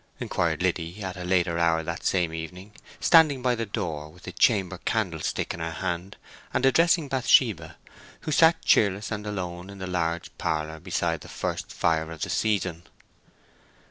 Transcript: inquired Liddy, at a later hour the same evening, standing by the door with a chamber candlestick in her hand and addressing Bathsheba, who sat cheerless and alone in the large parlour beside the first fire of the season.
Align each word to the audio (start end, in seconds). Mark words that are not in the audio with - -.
inquired 0.19 0.63
Liddy, 0.63 1.03
at 1.03 1.15
a 1.15 1.23
later 1.23 1.59
hour 1.59 1.83
the 1.83 1.95
same 2.01 2.33
evening, 2.33 2.71
standing 2.99 3.43
by 3.43 3.53
the 3.53 3.67
door 3.67 4.09
with 4.09 4.25
a 4.25 4.31
chamber 4.31 4.79
candlestick 4.83 5.53
in 5.53 5.59
her 5.59 5.73
hand 5.73 6.17
and 6.55 6.65
addressing 6.65 7.07
Bathsheba, 7.07 7.75
who 8.21 8.31
sat 8.31 8.65
cheerless 8.65 9.11
and 9.11 9.27
alone 9.27 9.69
in 9.69 9.77
the 9.77 9.85
large 9.85 10.35
parlour 10.39 10.79
beside 10.79 11.21
the 11.21 11.27
first 11.29 11.71
fire 11.71 12.11
of 12.11 12.21
the 12.21 12.31
season. 12.31 12.81